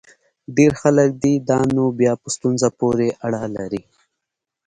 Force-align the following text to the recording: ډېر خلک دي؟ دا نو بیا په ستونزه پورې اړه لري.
ډېر 0.57 0.71
خلک 0.81 1.09
دي؟ 1.23 1.33
دا 1.49 1.59
نو 1.75 1.85
بیا 1.99 2.13
په 2.21 2.27
ستونزه 2.35 2.69
پورې 2.79 3.07
اړه 3.25 3.41
لري. 3.55 3.83